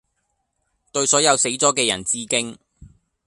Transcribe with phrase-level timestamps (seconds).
[0.91, 2.57] 對所有死咗嘅人致敬